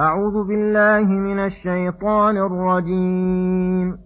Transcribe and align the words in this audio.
أعوذ 0.00 0.44
بالله 0.44 1.04
من 1.04 1.38
الشيطان 1.38 2.36
الرجيم. 2.36 3.98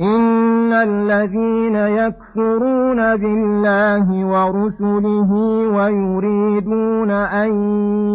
إن 0.00 0.72
الذين 0.72 1.76
يكفرون 1.76 3.16
بالله 3.16 4.26
ورسله 4.26 5.32
ويريدون 5.76 7.10
أن 7.10 7.52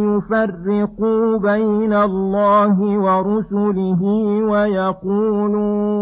يفرقوا 0.03 1.37
بين 1.37 1.93
الله 1.93 2.81
ورسله 2.81 4.03
ويقولون 4.51 6.01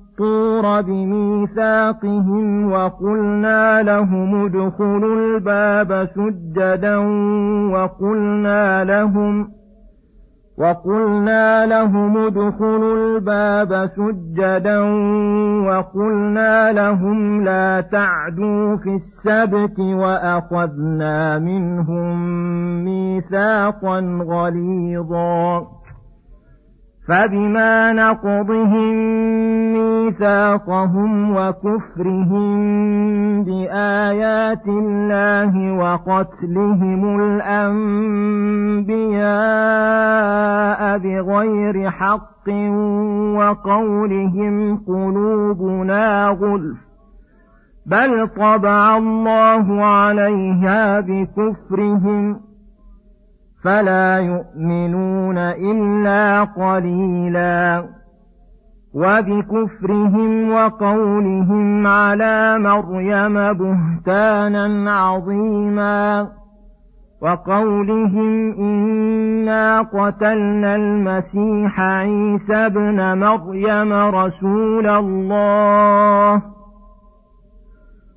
الطور 0.21 0.81
بميثاقهم 0.81 2.71
وقلنا 2.71 3.81
لهم 3.81 4.45
ادخلوا 4.45 5.15
الباب 5.15 6.09
سجدا 6.15 6.97
وقلنا 7.73 8.83
لهم 8.83 9.47
وقلنا 10.57 11.65
لهم 11.65 12.17
ادخلوا 12.17 12.95
الباب 12.97 13.89
سجدا 13.95 14.79
وقلنا 15.67 16.71
لهم 16.71 17.43
لا 17.43 17.81
تعدوا 17.81 18.75
في 18.77 18.95
السبت 18.95 19.79
وأخذنا 19.79 21.39
منهم 21.39 22.15
ميثاقا 22.85 23.99
غليظا 24.27 25.80
فبما 27.11 27.93
نقضهم 27.93 28.93
ميثاقهم 29.73 31.35
وكفرهم 31.35 32.49
بآيات 33.43 34.67
الله 34.67 35.73
وقتلهم 35.73 37.19
الأنبياء 37.21 37.81
بغير 40.97 41.89
حق 41.89 42.49
وقولهم 43.37 44.77
قلوبنا 44.87 46.27
غلف 46.27 46.77
بل 47.85 48.27
طبع 48.27 48.97
الله 48.97 49.85
عليها 49.85 50.99
بكفرهم 50.99 52.50
فلا 53.63 54.17
يؤمنون 54.17 55.37
إلا 55.37 56.43
قليلا. 56.43 57.83
وبكفرهم 58.93 60.51
وقولهم 60.51 61.87
على 61.87 62.59
مريم 62.59 63.33
بهتانا 63.33 64.91
عظيما. 64.91 66.27
وقولهم 67.21 68.51
إنا 68.51 69.81
قتلنا 69.81 70.75
المسيح 70.75 71.79
عيسى 71.81 72.55
ابن 72.55 73.17
مريم 73.17 73.93
رسول 73.93 74.87
الله. 74.87 76.60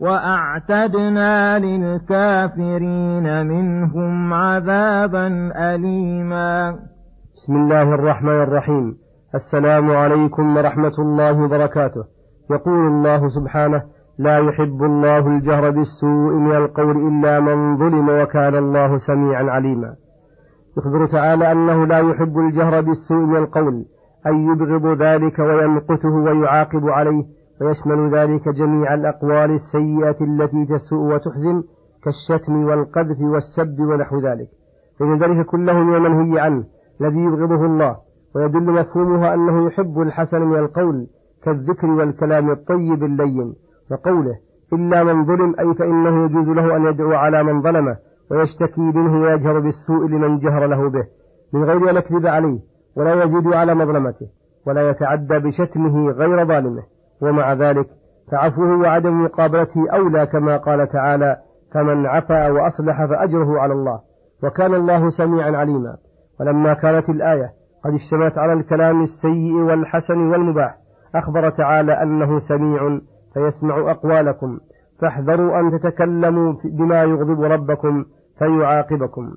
وأعتدنا 0.00 1.58
للكافرين 1.58 3.46
منهم 3.46 4.34
عذابا 4.34 5.52
أليما. 5.56 6.78
بسم 7.34 7.56
الله 7.56 7.94
الرحمن 7.94 8.42
الرحيم. 8.42 8.96
السلام 9.34 9.90
عليكم 9.90 10.56
ورحمة 10.56 10.92
الله 10.98 11.42
وبركاته. 11.42 12.04
يقول 12.50 12.86
الله 12.86 13.28
سبحانه 13.28 13.82
لا 14.18 14.38
يحب 14.38 14.82
الله 14.82 15.26
الجهر 15.26 15.70
بالسوء 15.70 16.32
من 16.32 16.56
القول 16.56 16.96
إلا 17.08 17.40
من 17.40 17.76
ظلم 17.76 18.08
وكان 18.08 18.54
الله 18.54 18.96
سميعا 18.96 19.44
عليما. 19.44 19.94
يخبر 20.78 21.06
تعالى 21.06 21.52
أنه 21.52 21.86
لا 21.86 21.98
يحب 21.98 22.38
الجهر 22.38 22.80
بالسوء 22.80 23.24
من 23.26 23.36
القول 23.36 23.84
أي 24.26 24.34
يبغض 24.34 25.02
ذلك 25.02 25.38
ويمقته 25.38 26.08
ويعاقب 26.08 26.88
عليه 26.88 27.35
ويشمل 27.60 28.14
ذلك 28.14 28.48
جميع 28.48 28.94
الأقوال 28.94 29.50
السيئة 29.50 30.16
التي 30.20 30.66
تسوء 30.66 31.14
وتحزن 31.14 31.62
كالشتم 32.04 32.64
والقذف 32.64 33.20
والسب 33.20 33.80
ونحو 33.80 34.20
ذلك. 34.20 34.48
فإن 34.98 35.18
ذلك 35.18 35.46
كله 35.46 35.78
من 35.78 35.94
المنهي 35.94 36.40
عنه 36.40 36.64
الذي 37.00 37.18
يبغضه 37.18 37.66
الله 37.66 37.96
ويدل 38.34 38.72
مفهومها 38.72 39.34
أنه 39.34 39.66
يحب 39.66 40.00
الحسن 40.00 40.42
من 40.42 40.58
القول 40.58 41.06
كالذكر 41.42 41.86
والكلام 41.86 42.50
الطيب 42.50 43.04
اللين 43.04 43.54
وقوله 43.90 44.36
إلا 44.72 45.04
من 45.04 45.26
ظلم 45.26 45.54
أي 45.60 45.74
فإنه 45.74 46.24
يجوز 46.24 46.48
له 46.48 46.76
أن 46.76 46.86
يدعو 46.86 47.12
على 47.12 47.42
من 47.42 47.62
ظلمه 47.62 47.96
ويشتكي 48.30 48.80
منه 48.80 49.20
ويجهر 49.22 49.60
بالسوء 49.60 50.06
لمن 50.06 50.38
جهر 50.38 50.66
له 50.66 50.90
به 50.90 51.04
من 51.52 51.64
غير 51.64 51.90
أن 51.90 51.96
يكذب 51.96 52.26
عليه 52.26 52.58
ولا 52.96 53.24
يزيد 53.24 53.46
على 53.46 53.74
مظلمته 53.74 54.26
ولا 54.66 54.90
يتعدى 54.90 55.38
بشتمه 55.38 56.10
غير 56.10 56.46
ظالمه. 56.46 56.82
ومع 57.22 57.52
ذلك 57.52 57.86
فعفوه 58.32 58.80
وعدم 58.80 59.24
مقابلته 59.24 59.90
أولى 59.92 60.26
كما 60.26 60.56
قال 60.56 60.88
تعالى 60.88 61.36
فمن 61.74 62.06
عفا 62.06 62.50
وأصلح 62.50 63.04
فأجره 63.04 63.60
على 63.60 63.72
الله 63.72 64.00
وكان 64.44 64.74
الله 64.74 65.08
سميعا 65.08 65.50
عليما. 65.56 65.96
ولما 66.40 66.74
كانت 66.74 67.08
الآية 67.08 67.50
قد 67.84 67.92
اشتملت 67.92 68.38
على 68.38 68.52
الكلام 68.52 69.02
السيء 69.02 69.52
والحسن 69.54 70.18
والمباح 70.18 70.78
أخبر 71.14 71.50
تعالى 71.50 72.02
أنه 72.02 72.38
سميع 72.38 73.00
فيسمع 73.34 73.90
أقوالكم 73.90 74.58
فاحذروا 75.00 75.60
أن 75.60 75.70
تتكلموا 75.78 76.54
بما 76.64 77.02
يغضب 77.02 77.40
ربكم 77.40 78.04
فيعاقبكم. 78.38 79.34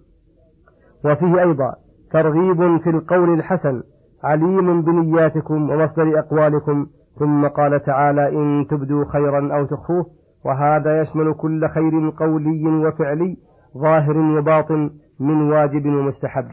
وفيه 1.06 1.42
أيضا 1.42 1.76
ترغيب 2.12 2.78
في 2.78 2.90
القول 2.90 3.34
الحسن 3.34 3.84
عليم 4.24 4.82
بنياتكم 4.82 5.70
ومصدر 5.70 6.20
أقوالكم 6.20 6.88
ثم 7.20 7.48
قال 7.48 7.84
تعالى 7.84 8.30
إن 8.30 8.68
تبدوا 8.70 9.06
خيرا 9.06 9.56
أو 9.58 9.66
تخفوه 9.66 10.06
وهذا 10.46 11.02
يشمل 11.02 11.34
كل 11.34 11.70
خير 11.70 12.14
قولي 12.18 12.68
وفعلي 12.88 13.38
ظاهر 13.78 14.18
وباطن 14.18 14.90
من 15.20 15.52
واجب 15.52 15.86
ومستحب. 15.86 16.46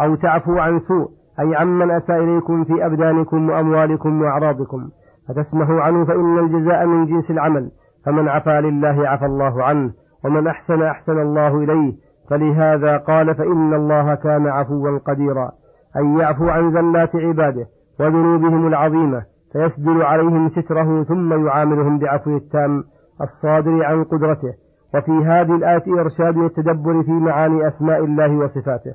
أو 0.00 0.14
تعفو 0.14 0.58
عن 0.58 0.78
سوء 0.78 1.08
أي 1.40 1.56
عمن 1.56 1.90
أساء 1.90 2.24
إليكم 2.24 2.64
في 2.64 2.86
أبدانكم 2.86 3.50
وأموالكم 3.50 4.22
وأعراضكم 4.22 4.88
فتسمحوا 5.28 5.80
عنه 5.80 6.04
فإن 6.04 6.38
الجزاء 6.38 6.86
من 6.86 7.06
جنس 7.06 7.30
العمل 7.30 7.70
فمن 8.06 8.28
عفا 8.28 8.60
لله 8.60 9.08
عفى 9.08 9.26
الله 9.26 9.62
عنه 9.64 9.92
ومن 10.24 10.46
أحسن 10.46 10.82
أحسن 10.82 11.18
الله 11.18 11.56
إليه 11.56 11.92
فلهذا 12.30 12.96
قال 12.96 13.34
فإن 13.34 13.74
الله 13.74 14.14
كان 14.14 14.46
عفوا 14.46 14.98
قديرا 14.98 15.50
أن 15.96 16.16
يعفو 16.18 16.48
عن 16.48 16.72
زلات 16.72 17.16
عباده 17.16 17.66
وذنوبهم 18.00 18.66
العظيمة 18.66 19.22
فيسدل 19.52 20.02
عليهم 20.02 20.48
ستره 20.48 21.02
ثم 21.02 21.46
يعاملهم 21.46 21.98
بعفو 21.98 22.36
التام 22.36 22.84
الصادر 23.20 23.84
عن 23.84 24.04
قدرته 24.04 24.54
وفي 24.94 25.12
هذه 25.12 25.54
الآية 25.54 26.00
إرشاد 26.00 26.36
التدبر 26.36 27.02
في 27.02 27.10
معاني 27.10 27.66
أسماء 27.66 28.04
الله 28.04 28.36
وصفاته. 28.36 28.94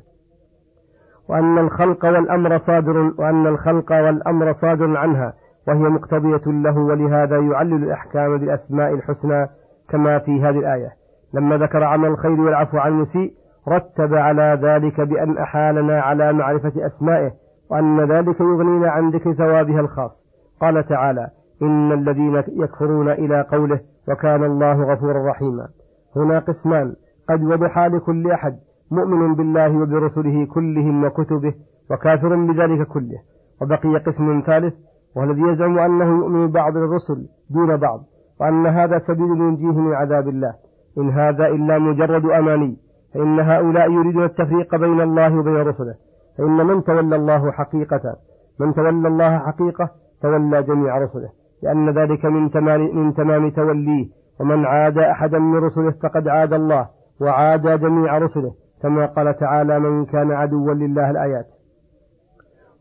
وأن 1.29 1.57
الخلق 1.57 2.05
والأمر 2.05 2.57
صادر 2.57 2.97
وأن 2.97 3.47
الخلق 3.47 3.91
والأمر 3.91 4.53
صادر 4.53 4.97
عنها 4.97 5.33
وهي 5.67 5.79
مقتضية 5.79 6.41
له 6.47 6.77
ولهذا 6.77 7.37
يعلل 7.37 7.83
الأحكام 7.83 8.37
بالأسماء 8.37 8.93
الحسنى 8.93 9.47
كما 9.89 10.19
في 10.19 10.41
هذه 10.41 10.59
الآية. 10.59 10.89
لما 11.33 11.57
ذكر 11.57 11.83
عمل 11.83 12.09
الخير 12.09 12.41
والعفو 12.41 12.77
عن 12.77 12.91
المسيء 12.91 13.33
رتب 13.69 14.13
على 14.13 14.59
ذلك 14.61 15.01
بأن 15.01 15.37
أحالنا 15.37 16.01
على 16.01 16.33
معرفة 16.33 16.85
أسمائه 16.85 17.31
وأن 17.71 18.11
ذلك 18.11 18.39
يغنينا 18.41 18.89
عن 18.89 19.09
ذكر 19.09 19.33
ثوابها 19.33 19.79
الخاص. 19.79 20.24
قال 20.61 20.85
تعالى 20.87 21.29
إن 21.61 21.91
الذين 21.91 22.43
يكفرون 22.47 23.09
إلى 23.09 23.41
قوله 23.41 23.79
وكان 24.09 24.43
الله 24.43 24.93
غفورا 24.93 25.29
رحيما. 25.29 25.67
هنا 26.15 26.39
قسمان. 26.39 26.95
قد 27.29 27.43
وضحا 27.43 27.87
لكل 27.87 28.31
أحد 28.31 28.55
مؤمن 28.91 29.35
بالله 29.35 29.77
وبرسله 29.77 30.45
كلهم 30.45 31.03
وكتبه 31.03 31.53
وكافر 31.91 32.35
بذلك 32.35 32.87
كله. 32.87 33.19
وبقي 33.61 33.97
قسم 33.97 34.41
ثالث 34.45 34.73
وهو 35.15 35.31
الذي 35.31 35.41
يزعم 35.41 35.79
أنه 35.79 36.17
يؤمن 36.19 36.51
بعض 36.51 36.77
الرسل 36.77 37.27
دون 37.49 37.77
بعض 37.77 37.99
وأن 38.41 38.67
هذا 38.67 38.97
سبيل 38.97 39.29
ينجيه 39.29 39.79
من 39.79 39.93
عذاب 39.93 40.27
الله. 40.27 40.53
إن 40.97 41.09
هذا 41.09 41.47
إلا 41.47 41.79
مجرد 41.79 42.25
أماني. 42.25 42.77
فإن 43.13 43.39
هؤلاء 43.39 43.91
يريدون 43.91 44.23
التفريق 44.23 44.75
بين 44.75 45.01
الله 45.01 45.39
وبين 45.39 45.55
رسله. 45.55 45.95
فإن 46.37 46.65
من 46.67 46.83
تولى 46.83 47.15
الله 47.15 47.51
حقيقة 47.51 48.15
من 48.59 48.73
تولى 48.73 49.07
الله 49.07 49.39
حقيقة 49.39 49.89
تولى 50.21 50.63
جميع 50.63 50.97
رسله 50.97 51.29
لأن 51.63 51.89
ذلك 51.89 52.25
من 52.25 52.51
تمام, 52.51 52.95
من 52.97 53.13
تمام 53.13 53.49
توليه 53.49 54.07
ومن 54.39 54.65
عاد 54.65 54.97
أحدا 54.97 55.39
من 55.39 55.55
رسله 55.57 55.91
فقد 55.91 56.27
عاد 56.27 56.53
الله 56.53 56.87
وعاد 57.21 57.79
جميع 57.79 58.17
رسله 58.17 58.53
كما 58.81 59.05
قال 59.05 59.37
تعالى 59.37 59.79
من 59.79 60.05
كان 60.05 60.31
عدوا 60.31 60.73
لله 60.73 61.11
الآيات 61.11 61.45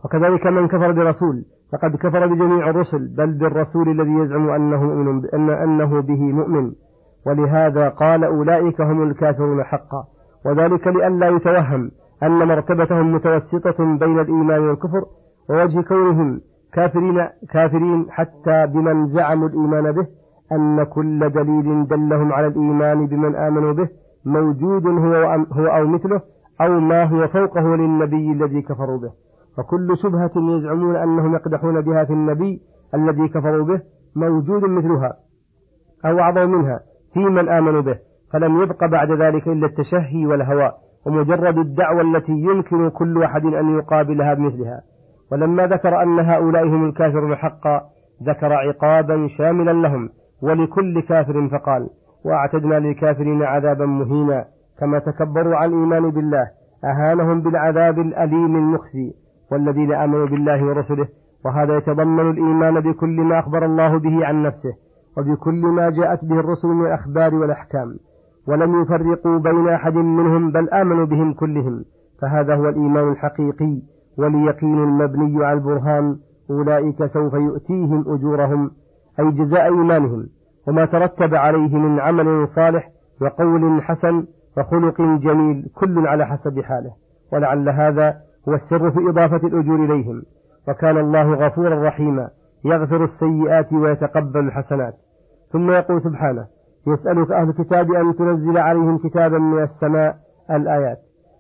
وكذلك 0.05 0.47
من 0.47 0.69
كفر 0.69 0.93
برسول 0.93 1.45
فقد 1.73 1.97
كفر 1.97 2.27
بجميع 2.27 2.71
الرسل 2.71 3.15
بل 3.17 3.39
بالرسول 3.39 3.89
الذي 3.89 4.13
يزعم 4.13 4.51
أنه, 4.51 4.85
مؤمن 4.85 5.23
أن 5.35 5.51
أنه 5.51 6.01
به 6.01 6.21
مؤمن. 6.23 6.73
ولهذا 7.27 7.89
قال 7.89 8.25
أولئك 8.25 8.81
هم 8.81 9.03
الكافرون 9.03 9.65
حقا 9.65 10.05
وذلك 10.47 10.87
لئلا 10.87 11.29
يتوهم 11.29 11.91
أن 12.23 12.49
مرتبتهم 12.49 13.15
متوسطة 13.15 13.85
بين 13.99 14.21
الإيمان 14.21 14.69
والكفر 14.69 15.05
ووجه 15.51 15.81
كونهم 15.81 16.41
كافرين 16.75 17.29
كافرين 17.51 18.07
حتى 18.11 18.67
بمن 18.67 19.07
زعموا 19.07 19.49
الإيمان 19.49 19.93
به 19.93 20.07
أن 20.53 20.85
كل 20.85 21.31
دليل 21.31 21.87
دلهم 21.87 22.33
على 22.33 22.47
الإيمان 22.47 23.07
بمن 23.07 23.35
آمنوا 23.37 23.73
به 23.73 23.89
موجود 24.25 24.87
هو 24.87 25.15
هو 25.53 25.67
أو 25.67 25.87
مثله 25.87 26.21
أو 26.61 26.81
ما 26.81 27.05
هو 27.05 27.29
فوقه 27.29 27.77
للنبي 27.77 28.33
الذي 28.33 28.63
كفروا 28.63 28.99
به. 28.99 29.11
فكل 29.57 29.97
شبهة 30.03 30.31
يزعمون 30.37 30.97
أنهم 30.97 31.35
يقدحون 31.35 31.81
بها 31.81 32.05
في 32.05 32.13
النبي 32.13 32.61
الذي 32.95 33.29
كفروا 33.29 33.65
به 33.65 33.81
موجود 34.17 34.65
مثلها 34.65 35.13
أو 36.07 36.19
أعظم 36.19 36.51
منها 36.51 36.81
في 37.15 37.25
من 37.25 37.49
آمنوا 37.49 37.81
به. 37.81 37.99
فلم 38.33 38.63
يبق 38.63 38.85
بعد 38.85 39.11
ذلك 39.11 39.49
إلا 39.49 39.67
التشهي 39.67 40.27
والهوى 40.27 40.73
ومجرد 41.07 41.59
الدعوة 41.59 42.01
التي 42.01 42.33
يمكن 42.33 42.89
كل 42.89 43.19
واحد 43.19 43.45
أن 43.45 43.79
يقابلها 43.79 44.35
بمثلها. 44.35 44.94
ولما 45.33 45.67
ذكر 45.67 46.03
أن 46.03 46.19
هؤلاء 46.19 46.67
هم 46.67 46.85
الكافرون 46.85 47.37
حقا 47.37 47.81
ذكر 48.23 48.53
عقابا 48.53 49.27
شاملا 49.39 49.71
لهم 49.71 50.09
ولكل 50.43 51.01
كافر 51.01 51.49
فقال 51.49 51.89
وأعتدنا 52.25 52.75
للكافرين 52.75 53.43
عذابا 53.43 53.87
مهينا 53.87 54.45
كما 54.81 54.99
تكبروا 54.99 55.57
عن 55.57 55.69
الإيمان 55.69 56.11
بالله 56.11 56.47
أهانهم 56.85 57.41
بالعذاب 57.41 57.99
الأليم 57.99 58.57
المخزي 58.57 59.13
والذين 59.53 59.93
آمنوا 59.93 60.27
بالله 60.27 60.65
ورسله 60.65 61.09
وهذا 61.45 61.77
يتضمن 61.77 62.31
الإيمان 62.31 62.81
بكل 62.81 63.21
ما 63.21 63.39
أخبر 63.39 63.65
الله 63.65 63.99
به 63.99 64.27
عن 64.27 64.43
نفسه 64.43 64.75
وبكل 65.19 65.67
ما 65.67 65.91
جاءت 65.91 66.25
به 66.25 66.41
الرسل 66.41 66.69
من 66.69 66.87
الأخبار 66.87 67.35
والأحكام 67.35 67.97
ولم 68.49 68.83
يفرقوا 68.83 69.39
بين 69.39 69.69
أحد 69.69 69.95
منهم 69.95 70.53
بل 70.53 70.71
آمنوا 70.71 71.07
بهم 71.07 71.33
كلهم 71.33 71.85
فهذا 72.23 72.55
هو 72.55 72.69
الإيمان 72.69 73.13
الحقيقي. 73.13 73.83
واليقين 74.19 74.83
المبني 74.83 75.45
على 75.45 75.59
البرهان 75.59 76.17
أولئك 76.51 77.05
سوف 77.05 77.35
يؤتيهم 77.35 78.05
أجورهم 78.15 78.71
أي 79.21 79.31
جزاء 79.31 79.65
إيمانهم 79.65 80.27
وما 80.69 80.85
ترتب 80.85 81.35
عليه 81.35 81.77
من 81.77 82.01
عمل 82.01 82.49
صالح 82.49 82.91
وقول 83.21 83.83
حسن 83.83 84.27
وخلق 84.59 85.01
جميل 85.01 85.71
كل 85.75 86.07
على 86.07 86.27
حسب 86.27 86.61
حاله 86.61 86.93
ولعل 87.33 87.69
هذا 87.69 88.17
هو 88.49 88.55
السر 88.55 88.91
في 88.91 89.09
إضافة 89.09 89.47
الأجور 89.47 89.85
إليهم. 89.85 90.23
وكان 90.69 90.99
الله 90.99 91.35
غفورا 91.35 91.89
رحيما 91.89 92.29
يغفر 92.65 93.03
السيئات 93.03 93.73
ويتقبل 93.73 94.41
الحسنات. 94.41 94.95
ثم 95.53 95.71
يقول 95.71 96.03
سبحانه 96.03 96.47
يسألك 96.87 97.33
أهل 97.33 97.49
الكتاب 97.49 97.93
أن 97.93 98.17
تنزل 98.17 98.59
عليهم 98.59 98.99
كتابا 98.99 99.39
من 99.39 99.63
السماء 99.63 100.17
الآيات. 100.51 100.99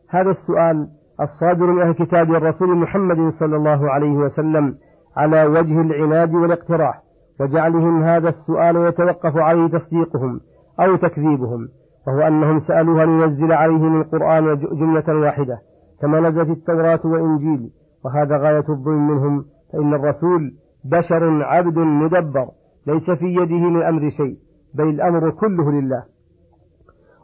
هذا 0.08 0.30
السؤال 0.30 0.88
الصادر 1.20 1.66
من 1.66 1.82
أهل 1.82 1.92
كتاب 1.92 2.34
الرسول 2.34 2.76
محمد 2.76 3.28
صلى 3.28 3.56
الله 3.56 3.90
عليه 3.90 4.12
وسلم 4.12 4.74
على 5.16 5.46
وجه 5.46 5.80
العناد 5.80 6.34
والاقتراح 6.34 7.02
وجعلهم 7.40 8.02
هذا 8.02 8.28
السؤال 8.28 8.76
يتوقف 8.76 9.36
عليه 9.36 9.66
تصديقهم 9.66 10.40
أو 10.80 10.96
تكذيبهم 10.96 11.68
وهو 12.06 12.20
أنهم 12.20 12.58
سألوا 12.58 13.02
أن 13.02 13.20
ينزل 13.20 13.52
عليهم 13.52 14.00
القرآن 14.00 14.58
جملة 14.58 15.20
واحدة 15.20 15.58
كما 16.00 16.20
نزلت 16.20 16.50
التوراة 16.50 17.00
والإنجيل 17.04 17.70
وهذا 18.04 18.36
غاية 18.36 18.64
الظلم 18.68 19.08
منهم 19.08 19.44
فإن 19.72 19.94
الرسول 19.94 20.54
بشر 20.84 21.42
عبد 21.42 21.78
مدبر 21.78 22.48
ليس 22.86 23.10
في 23.10 23.24
يده 23.24 23.56
من 23.56 23.76
الأمر 23.76 24.10
شيء 24.10 24.38
بل 24.74 24.88
الأمر 24.88 25.30
كله 25.30 25.72
لله. 25.72 26.02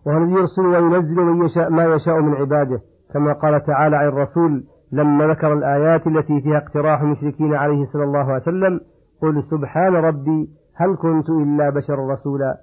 وهو 0.06 0.18
الذي 0.18 0.32
يرسل 0.32 0.66
وينزل 0.66 1.16
من 1.16 1.44
يشاء 1.44 1.70
ما 1.70 1.85
يشاء 1.85 2.20
من 2.20 2.35
عباده؟ 2.35 2.80
كما 3.14 3.33
قال 3.33 3.64
تعالى 3.64 3.97
عن 3.97 4.09
الرسول 4.09 4.64
لما 4.93 5.26
ذكر 5.26 5.52
الآيات 5.52 6.07
التي 6.07 6.40
فيها 6.40 6.59
اقتراح 6.59 7.00
المشركين 7.00 7.55
عليه 7.55 7.87
صلى 7.93 8.05
الله 8.05 8.19
عليه 8.25 8.35
وسلم 8.43 8.81
قل 9.23 9.43
سبحان 9.50 9.95
ربي 9.95 10.49
هل 10.76 10.97
كنت 10.97 11.31
إلا 11.31 11.71
بشرا 11.71 12.12
رسولا. 12.12 12.57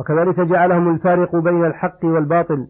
وكذلك 0.00 0.40
جعلهم 0.40 0.90
الفارق 0.94 1.36
بين 1.36 1.64
الحق 1.64 2.04
والباطل 2.04 2.66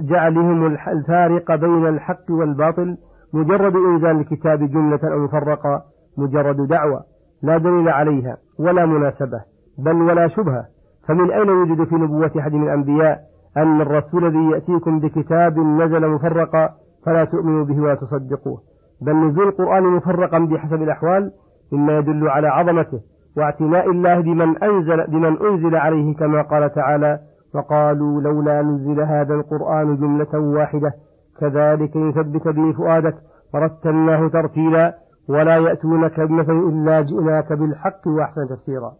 جعلهم 0.00 0.66
الفارق 0.66 1.54
بين 1.54 1.86
الحق 1.86 2.30
والباطل 2.30 2.96
مجرد 3.34 3.76
إنزال 3.76 4.20
الكتاب 4.20 4.58
جملة 4.58 5.00
أو 5.12 5.18
مفرقة 5.18 5.82
مجرد 6.18 6.66
دعوة 6.68 7.00
لا 7.42 7.58
دليل 7.58 7.88
عليها 7.88 8.36
ولا 8.58 8.86
مناسبة 8.86 9.40
بل 9.78 10.02
ولا 10.02 10.28
شبهة. 10.28 10.64
فمن 11.08 11.30
أين 11.30 11.48
يوجد 11.48 11.84
في 11.84 11.94
نبوة 11.94 12.30
أحد 12.38 12.52
من 12.52 12.62
الأنبياء 12.62 13.18
أن 13.56 13.80
الرسول 13.80 14.26
الذي 14.26 14.50
يأتيكم 14.50 15.00
بكتاب 15.00 15.58
نزل 15.58 16.08
مفرقا 16.08 16.70
فلا 17.06 17.24
تؤمنوا 17.24 17.64
به 17.64 17.80
ولا 17.80 17.94
تصدقوه. 17.94 18.60
بل 19.00 19.12
نزول 19.12 19.48
القرآن 19.48 19.82
مفرقا 19.82 20.38
بحسب 20.38 20.82
الأحوال 20.82 21.32
مما 21.72 21.98
يدل 21.98 22.28
على 22.28 22.48
عظمته 22.48 23.00
واعتناء 23.36 23.90
الله 23.90 24.20
بمن 24.20 24.62
أنزل, 24.62 25.06
بمن 25.06 25.46
أنزل 25.46 25.76
عليه 25.76 26.16
كما 26.16 26.42
قال 26.42 26.74
تعالى 26.74 27.20
وقالوا 27.54 28.20
لولا 28.20 28.62
نزل 28.62 29.00
هذا 29.00 29.34
القرآن 29.34 29.96
جملة 29.96 30.38
واحدة 30.38 30.92
كذلك 31.40 31.96
يثبت 31.96 32.48
به 32.48 32.72
فؤادك 32.72 33.14
ورتلناه 33.54 34.28
ترتيلا 34.28 34.94
ولا 35.28 35.56
يأتونك 35.56 36.20
بمثل 36.20 36.52
إلا 36.52 37.00
جئناك 37.00 37.52
بالحق 37.52 38.06
وأحسن 38.06 38.48
تفسيرا. 38.48 38.92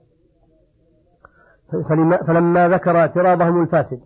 فلما 2.26 2.69
ذكر 2.69 2.97
اعتراضهم 2.97 3.62
الفاسد 3.62 4.00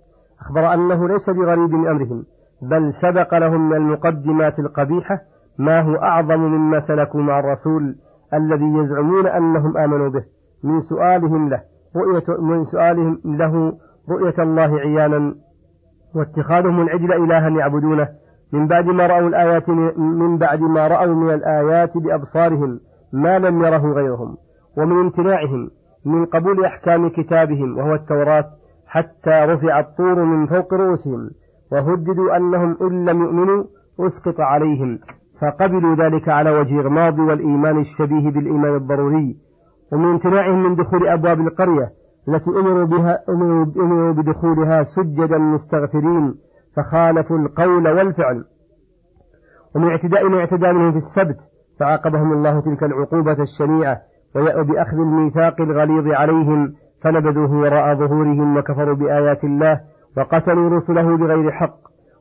أخبر 0.44 0.74
أنه 0.74 1.08
ليس 1.08 1.30
بغريب 1.30 1.70
من 1.70 1.88
أمرهم 1.88 2.24
بل 2.62 2.94
سبق 2.94 3.34
لهم 3.34 3.68
من 3.68 3.76
المقدمات 3.76 4.58
القبيحة 4.58 5.20
ما 5.58 5.80
هو 5.80 5.94
أعظم 5.94 6.40
مما 6.40 6.80
سلكوا 6.80 7.22
مع 7.22 7.38
الرسول 7.38 7.96
الذي 8.34 8.64
يزعمون 8.64 9.26
أنهم 9.26 9.76
آمنوا 9.76 10.08
به 10.08 10.24
من 10.64 10.80
سؤالهم 10.80 11.48
له 11.48 11.60
رؤية 11.96 12.40
من 12.40 12.64
سؤالهم 12.64 13.20
له 13.24 13.72
رؤية 14.10 14.42
الله 14.42 14.78
عيانا 14.80 15.34
واتخاذهم 16.14 16.82
العجل 16.82 17.12
إلها 17.12 17.48
يعبدونه 17.48 18.08
من 18.52 18.66
بعد 18.66 18.86
ما 18.86 19.06
رأوا 19.06 19.28
الآيات 19.28 19.68
من 19.98 20.38
بعد 20.38 20.60
ما 20.60 20.88
رأوا 20.88 21.14
من 21.14 21.34
الآيات 21.34 21.98
بأبصارهم 21.98 22.80
ما 23.12 23.38
لم 23.38 23.62
يره 23.62 23.92
غيرهم 23.92 24.36
ومن 24.78 25.00
امتناعهم 25.00 25.70
من 26.04 26.24
قبول 26.26 26.64
أحكام 26.64 27.08
كتابهم 27.08 27.78
وهو 27.78 27.94
التوراة 27.94 28.50
حتى 28.94 29.30
رفع 29.30 29.80
الطور 29.80 30.24
من 30.24 30.46
فوق 30.46 30.74
رؤوسهم 30.74 31.30
وهددوا 31.72 32.36
أنهم 32.36 32.76
إن 32.82 33.04
لم 33.08 33.22
يؤمنوا 33.22 33.64
أسقط 34.00 34.40
عليهم. 34.40 34.98
فقبلوا 35.40 35.94
ذلك 35.94 36.28
على 36.28 36.50
وجه 36.50 36.80
إغماض 36.80 37.18
والإيمان 37.18 37.78
الشبيه 37.78 38.30
بالإيمان 38.30 38.76
الضروري. 38.76 39.36
ومن 39.92 40.04
امتناعهم 40.04 40.62
من 40.62 40.74
دخول 40.74 41.08
أبواب 41.08 41.40
القرية 41.40 41.90
التي 42.28 42.50
أمروا 42.50 42.84
بها 42.84 43.18
أمروا 43.78 44.12
بدخولها 44.12 44.82
سجدا 44.82 45.38
مستغفرين 45.38 46.34
فخالفوا 46.76 47.38
القول 47.38 47.88
والفعل. 47.88 48.44
ومن 49.76 49.88
اعتداء 49.88 50.28
ما 50.28 50.38
اعتدى 50.38 50.72
منهم 50.72 50.92
في 50.92 50.98
السبت 50.98 51.38
فعاقبهم 51.80 52.32
الله 52.32 52.60
تلك 52.60 52.82
العقوبة 52.84 53.36
الشنيعة 53.42 53.96
ويأوا 54.36 54.62
بأخذ 54.62 54.96
الميثاق 54.96 55.60
الغليظ 55.60 56.06
عليهم. 56.06 56.74
فنبذوه 57.04 57.60
وراء 57.60 57.94
ظهورهم 57.94 58.56
وكفروا 58.56 58.94
بآيات 58.94 59.44
الله 59.44 59.80
وقتلوا 60.16 60.70
رسله 60.70 61.16
بغير 61.16 61.50
حق. 61.50 61.76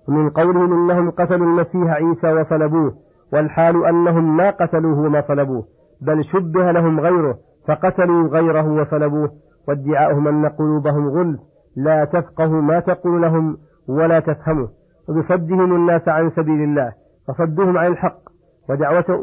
ومن 0.08 0.30
قولهم 0.30 0.74
إنهم 0.74 1.12
قتلوا 1.12 1.48
المسيح 1.48 1.92
عيسى 1.92 2.34
وصلبوه 2.34 2.94
والحال 3.34 3.86
أنهم 3.86 4.38
ما 4.38 4.50
قتلوه 4.50 5.00
وما 5.00 5.22
صلبوه 5.22 5.63
بل 6.02 6.24
شبه 6.24 6.72
لهم 6.72 7.00
غيره 7.00 7.38
فقتلوا 7.68 8.28
غيره 8.28 8.82
وصلبوه. 8.82 9.32
وادعاؤهم 9.68 10.28
أن 10.28 10.46
قلوبهم 10.46 11.08
غلف 11.08 11.40
لا 11.78 12.06
تفقه 12.06 12.52
ما 12.52 12.80
تقول 12.80 13.22
لهم 13.22 13.58
ولا 13.88 14.20
تفهمه 14.20 14.68
وبصدهم 15.10 15.75
الناس 15.75 16.10
عن 16.10 16.30
سبيل 16.30 16.63
الله 16.63 16.92
فصدوهم 17.28 17.78
عن 17.78 17.92
الحق. 17.92 18.20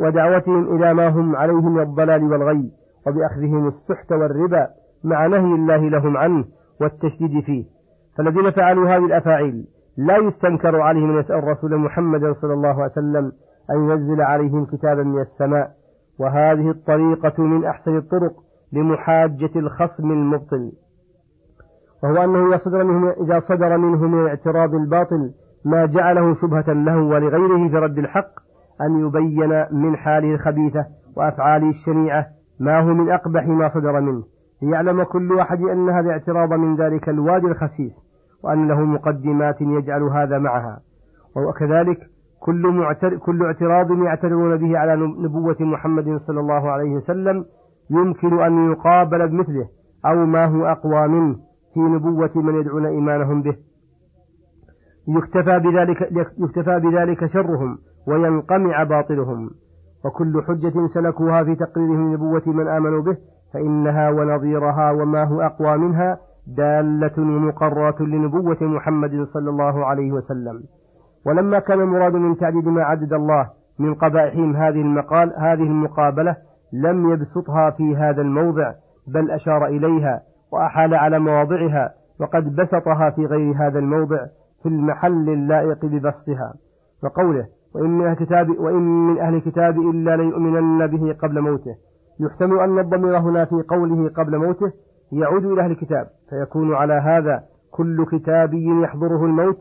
ودعوتهم 0.01 0.77
إلى 0.77 0.95
ما 0.95 1.09
هم 1.09 1.37
عليه 1.37 1.69
من 1.69 1.81
الضلال 1.81 2.25
والغي 2.25 2.71
وبأخذهم 3.07 3.67
السحت 3.67 4.13
والربا. 4.13 4.67
مع 5.05 5.27
نهي 5.27 5.55
الله 5.55 5.89
لهم 5.89 6.17
عنه 6.17 6.45
والتشديد 6.81 7.45
فيه. 7.45 7.65
فالذين 8.19 8.51
فعلوا 8.51 8.89
هذه 8.89 9.07
الأفاعيل 9.07 9.65
لا 9.97 10.17
يستنكر 10.17 10.81
عليهم 10.81 11.11
أن 11.11 11.21
يسأل 11.21 11.37
الرسول 11.37 11.77
محمد 11.77 12.31
صلى 12.43 12.55
الله 12.55 12.69
عليه 12.69 12.85
وسلم 12.85 13.33
أن 13.71 13.91
ينزل 13.91 14.21
عليهم 14.21 14.65
كتابا 14.65 15.03
من 15.03 15.21
السماء. 15.21 15.71
وهذه 16.19 16.71
الطريقة 16.71 17.43
من 17.43 17.65
أحسن 17.65 17.97
الطرق 17.97 18.33
لمحاجة 18.73 19.51
الخصم 19.57 20.13
المبطل. 20.13 20.73
وهو 22.03 22.25
أنه 22.25 22.55
يصدر 22.55 22.85
منه 22.85 23.11
إذا 23.11 23.39
صدر 23.39 23.77
منه 23.77 24.09
من 24.09 24.21
الاعتراض 24.21 24.75
الباطل 24.75 25.31
ما 25.65 25.87
جعله 25.87 26.35
شبهة 26.35 26.73
له 26.73 27.03
ولغيره 27.03 27.69
في 27.69 27.77
رد 27.77 27.99
الحق 27.99 28.31
أن 28.81 29.07
يبين 29.07 29.67
من 29.71 29.97
حاله 29.97 30.35
الخبيثة 30.35 30.87
وأفعاله 31.17 31.69
الشنيعة 31.69 32.27
ما 32.61 32.81
هو 32.81 32.95
من 32.95 33.11
أقبح 33.13 33.47
ما 33.47 33.69
صدر 33.69 34.01
منه. 34.01 34.25
ليعلم 34.63 35.03
كل 35.03 35.33
واحد 35.33 35.63
أن 35.63 35.91
هذا 35.91 36.01
الاعتراض 36.01 36.53
من 36.53 36.77
ذلك 36.77 37.09
الوادي 37.09 37.47
الخسيس 37.47 37.93
وأن 38.45 38.69
له 38.69 38.81
مقدمات 38.81 39.61
يجعل 39.61 40.03
هذا 40.03 40.39
معها. 40.39 40.81
وكذلك 41.37 41.99
كل, 42.41 42.67
معتر 42.67 43.17
كل 43.17 43.45
اعتراض 43.45 43.91
يعترضون 43.91 44.57
به 44.57 44.79
على 44.79 44.97
نبوة 44.97 45.57
محمد 45.61 46.21
صلى 46.27 46.41
الله 46.41 46.71
عليه 46.71 46.91
وسلم 46.91 47.45
يمكن 47.91 48.41
أن 48.43 48.71
يقابل 48.71 49.29
بمثله 49.29 49.69
أو 50.07 50.27
ما 50.27 50.45
هو 50.45 50.67
أقوى 50.67 51.09
منه 51.09 51.37
في 51.75 51.81
نبوة 51.81 52.31
من 52.35 52.61
يدعون 52.61 52.87
إيمانهم 52.87 53.43
به. 53.43 53.57
يكتفى 55.09 55.59
بذلك, 55.59 56.13
يكتفى 56.39 56.81
بذلك 56.81 57.33
شرهم 57.33 57.79
وينقمع 58.09 58.83
باطلهم. 58.83 59.51
وكل 60.05 60.43
حجة 60.49 60.87
سلكوها 60.95 61.45
في 61.45 61.55
تقريرهم 61.55 62.13
نبوة 62.13 62.43
من 62.47 62.69
آمنوا 62.69 63.03
به 63.03 63.17
فإنها 63.53 64.11
ونظيرها 64.11 64.91
وما 64.91 65.25
هو 65.25 65.41
أقوى 65.41 65.77
منها 65.77 66.19
دالة 66.47 67.13
ومقررة 67.19 68.03
لنبوة 68.03 68.59
محمد 68.61 69.25
صلى 69.25 69.51
الله 69.51 69.87
عليه 69.87 70.13
وسلم. 70.13 70.63
ولما 71.27 71.59
كان 71.59 71.81
المراد 71.81 72.15
من 72.15 72.37
تعديد 72.37 72.69
ما 72.69 72.83
عدد 72.83 73.13
الله 73.13 73.51
من 73.79 73.95
قبائحهم 73.95 74.57
هذه 74.57 74.81
المقال 74.81 75.33
هذه 75.39 75.63
المقابلة 75.63 76.37
لم 76.73 77.13
يبسطها 77.13 77.71
في 77.71 77.97
هذا 77.97 78.23
الموضع 78.23 78.73
بل 79.07 79.31
أشار 79.31 79.67
إليها 79.67 80.23
وأحال 80.53 80.95
على 80.95 81.19
مواضعها 81.19 81.93
وقد 82.21 82.57
بسطها 82.57 83.11
في 83.11 83.27
غير 83.27 83.55
هذا 83.57 83.79
الموضع 83.79 84.27
في 84.63 84.69
المحل 84.69 85.29
اللائق 85.29 85.87
ببسطها. 85.87 86.55
وقوله 87.03 87.47
وإن 87.75 87.91
من 87.99 88.07
الكتاب 88.07 88.51
وإن 88.59 89.07
من 89.07 89.19
أهل 89.19 89.35
الكتاب 89.35 89.81
إلا 89.81 90.17
ليؤمنن 90.17 90.87
به 90.87 91.13
قبل 91.13 91.41
موته 91.41 91.75
يحتمل 92.21 92.61
أن 92.61 92.79
الضمير 92.79 93.19
هنا 93.19 93.45
في 93.45 93.63
قوله 93.69 94.09
قبل 94.09 94.39
موته 94.39 94.73
يعود 95.13 95.45
إلى 95.45 95.63
أهل 95.63 95.71
الكتاب 95.71 96.07
فيكون 96.31 96.75
على 96.75 96.95
هذا 96.95 97.43
كل 97.71 98.07
كتابي 98.07 98.83
يحضره 98.83 99.25
الموت 99.25 99.59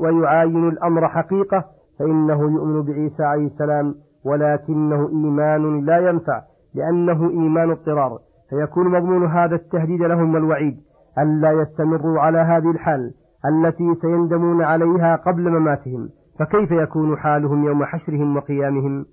ويعاين 0.00 0.68
الأمر 0.68 1.08
حقيقة 1.08 1.64
فإنه 1.98 2.40
يؤمن 2.40 2.82
بعيسى 2.82 3.24
عليه 3.24 3.44
السلام 3.44 3.94
ولكنه 4.24 5.08
إيمان 5.08 5.84
لا 5.84 5.98
ينفع 5.98 6.42
لأنه 6.74 7.30
إيمان 7.30 7.70
اضطرار 7.70 8.18
فيكون 8.50 8.88
مضمون 8.88 9.26
هذا 9.26 9.54
التهديد 9.54 10.02
لهم 10.02 10.34
والوعيد 10.34 10.76
ألا 11.18 11.52
يستمروا 11.52 12.20
على 12.20 12.38
هذه 12.38 12.70
الحال 12.70 13.12
التي 13.46 13.94
سيندمون 13.94 14.62
عليها 14.62 15.16
قبل 15.16 15.50
مماتهم 15.50 16.08
فكيف 16.38 16.70
يكون 16.70 17.16
حالهم 17.16 17.64
يوم 17.64 17.84
حشرهم 17.84 18.36
وقيامهم؟ 18.36 19.04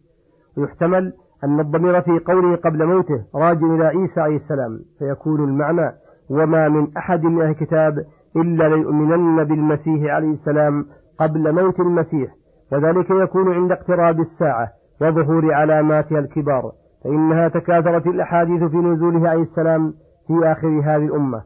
ويحتمل 0.57 1.13
أن 1.43 1.59
الضمير 1.59 2.01
في 2.01 2.19
قوله 2.19 2.55
قبل 2.55 2.85
موته 2.85 3.23
راجع 3.35 3.67
إلى 3.75 3.85
عيسى 3.85 4.21
عليه 4.21 4.35
السلام 4.35 4.79
فيكون 4.99 5.43
المعنى 5.43 5.91
وما 6.29 6.69
من 6.69 6.97
أحد 6.97 7.23
من 7.23 7.41
أهل 7.41 7.49
الكتاب 7.49 7.93
إلا 8.35 8.75
ليؤمنن 8.75 9.43
بالمسيح 9.43 10.13
عليه 10.13 10.31
السلام 10.31 10.85
قبل 11.19 11.53
موت 11.53 11.79
المسيح 11.79 12.31
وذلك 12.71 13.09
يكون 13.09 13.53
عند 13.53 13.71
اقتراب 13.71 14.19
الساعة 14.19 14.67
وظهور 15.01 15.53
علاماتها 15.53 16.19
الكبار 16.19 16.71
فإنها 17.03 17.47
تكاثرت 17.47 18.07
الأحاديث 18.07 18.63
في 18.63 18.77
نزوله 18.77 19.29
عليه 19.29 19.41
السلام 19.41 19.93
في 20.27 20.51
آخر 20.51 20.67
هذه 20.67 21.05
الأمة. 21.05 21.41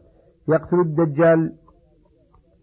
يقتل 0.47 0.79
الدجال 0.79 1.51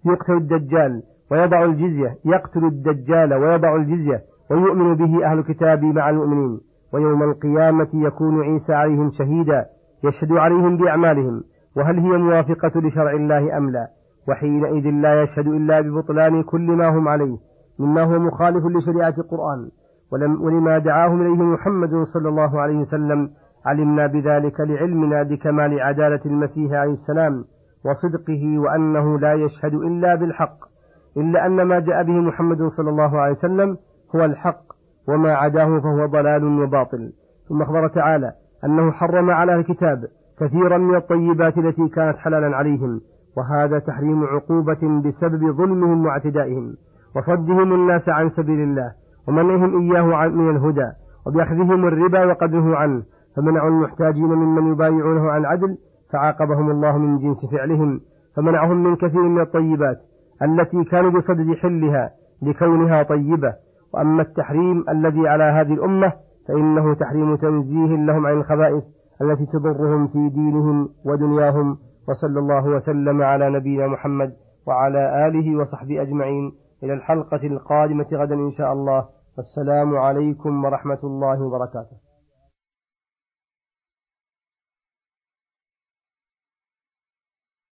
يقتل 0.07 0.33
الدجال 0.33 1.03
ويضع 1.31 1.65
الجزية 1.65 2.17
يقتل 2.25 2.65
الدجال 2.65 3.35
ويضع 3.35 3.77
الجزية 3.77 4.23
ويؤمن 4.51 4.95
به 4.95 5.27
أهل 5.27 5.39
الكتاب 5.39 5.85
مع 5.85 6.11
المؤمنين. 6.11 6.61
ويوم 6.95 7.23
القيامة 7.23 7.89
يكون 7.95 8.43
عيسى 8.43 8.75
عليهم 8.75 9.11
شهيدا 9.11 9.67
يشهد 10.05 10.33
عليهم 10.33 10.77
بأعمالهم 10.77 11.43
وهل 11.77 11.99
هي 11.99 12.19
موافقة 12.19 12.81
لشرع 12.81 13.11
الله 13.11 13.57
أم 13.57 13.71
لا؟ 13.71 13.89
وحينئذ 14.29 14.91
لا 14.91 15.23
يشهد 15.23 15.47
إلا 15.47 15.81
ببطلان 15.81 16.43
كل 16.43 16.67
ما 16.71 16.89
هم 16.89 17.09
عليه 17.09 17.37
مما 17.79 18.03
هو 18.03 18.19
مخالف 18.19 18.65
لشريعة 18.67 19.15
القرآن. 19.19 19.69
ولم 20.13 20.43
ولما 20.43 20.79
دعاهم 20.79 21.21
إليه 21.21 21.43
محمد 21.43 21.91
صلى 22.15 22.29
الله 22.29 22.61
عليه 22.61 22.79
وسلم 22.79 23.31
علمنا 23.67 24.07
بذلك 24.07 24.61
لعلمنا 24.61 25.23
بكمال 25.23 25.81
عدالة 25.81 26.21
المسيح 26.27 26.73
عليه 26.73 26.93
السلام 26.93 27.45
وصدقه 27.85 28.59
وأنه 28.59 29.19
لا 29.19 29.35
يشهد 29.35 29.75
إلا 29.75 30.15
بالحق 30.15 30.59
إلا 31.17 31.47
أن 31.47 31.63
ما 31.63 31.81
جاء 31.81 32.03
به 32.03 32.13
محمد 32.21 32.63
صلى 32.63 32.91
الله 32.91 33.21
عليه 33.21 33.33
وسلم 33.33 33.77
هو 34.17 34.25
الحق. 34.25 34.78
وما 35.09 35.31
عداه 35.31 35.81
فهو 35.81 36.07
ضلال 36.07 36.45
وباطل. 36.45 37.13
ثم 37.49 37.63
أخبر 37.63 37.89
تعالى 37.89 38.33
أنه 38.65 38.91
حرم 38.91 39.31
على 39.31 39.55
الكتاب 39.55 40.05
كثيرا 40.41 40.79
من 40.79 40.97
الطيبات 40.97 41.59
التي 41.59 41.89
كانت 41.89 42.17
حلالا 42.17 42.57
عليهم 42.57 43.01
وهذا 43.37 43.79
تحريم 43.79 44.25
عقوبة 44.25 45.01
بسبب 45.05 45.51
ظلمهم 45.51 46.07
واعتدائهم 46.07 46.75
وصدهم 47.17 47.73
الناس 47.73 48.09
عن 48.09 48.31
سبيل 48.31 48.61
الله 48.61 48.93
ومنعهم 49.29 49.81
إياه 49.81 50.29
من 50.29 50.51
الهدى 50.51 50.91
وبأخذهم 51.27 51.87
الربا 51.87 52.25
وقدره 52.25 52.77
عنه 52.77 53.03
فمنعوا 53.37 53.69
المحتاجين 53.69 54.25
ممن 54.25 54.73
يبايعونه 54.73 55.31
عن 55.31 55.45
عدل 55.45 55.77
فعاقبهم 56.13 56.71
الله 56.71 56.99
من 56.99 57.19
جنس 57.19 57.47
فعلهم 57.53 58.01
فمنعهم 58.37 58.83
من 58.83 58.97
كثير 58.97 59.23
من 59.23 59.41
الطيبات 59.41 59.97
التي 60.43 60.85
كانوا 60.85 61.11
بصدد 61.11 61.55
حلها 61.55 62.11
لكونها 62.43 63.03
طيبة. 63.03 63.55
وأما 63.95 64.23
التحريم 64.23 64.85
الذي 64.89 65.29
على 65.29 65.45
هذه 65.45 65.75
الأمة 65.75 66.13
فإنه 66.49 66.95
تحريم 66.95 67.37
تنزيه 67.37 67.97
لهم 67.97 68.27
عن 68.27 68.33
الخبائث 68.33 68.85
التي 69.23 69.47
تضرهم 69.47 70.09
في 70.09 70.29
دينهم 70.29 70.89
ودنياهم 71.05 71.79
وصلى 72.09 72.39
الله 72.39 72.65
وسلم 72.67 73.23
على 73.23 73.51
نبينا 73.51 73.87
محمد 73.87 74.33
وعلى 74.67 75.27
آله 75.27 75.61
وصحبه 75.61 76.03
أجمعين. 76.03 76.53
إلى 76.85 76.93
الحلقة 76.93 77.47
القادمة 77.47 78.07
غدا 78.13 78.35
إن 78.35 78.51
شاء 78.51 78.73
الله. 78.73 79.05
والسلام 79.37 79.97
عليكم 79.97 80.65
ورحمة 80.65 80.99
الله 81.05 81.43
وبركاته. 81.43 82.08